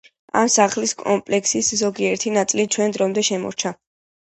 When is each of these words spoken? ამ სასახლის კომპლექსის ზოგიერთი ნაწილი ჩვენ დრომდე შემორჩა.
ამ 0.39 0.47
სასახლის 0.53 0.93
კომპლექსის 1.03 1.71
ზოგიერთი 1.85 2.35
ნაწილი 2.41 2.69
ჩვენ 2.77 3.01
დრომდე 3.01 3.31
შემორჩა. 3.33 3.81